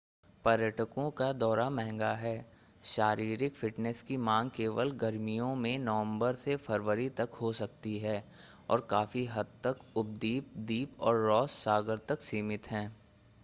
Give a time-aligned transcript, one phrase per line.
[0.45, 2.33] पर्यटकों का दौरा महंगा है
[2.85, 8.23] शारीरिक फ़िटनेस की मांग केवल गर्मियों में नवंबर से फ़रवरी तक हो सकती है
[8.69, 12.87] और काफी हद तक उपद्वीप द्वीप और रॉस सागर तक सीमित हैं